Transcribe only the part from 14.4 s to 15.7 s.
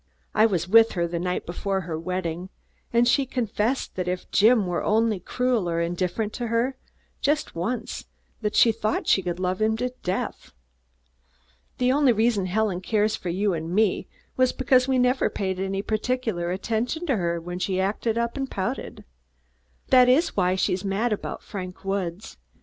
because we never paid